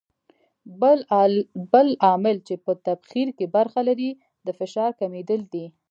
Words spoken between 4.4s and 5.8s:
د فشار کمېدل دي.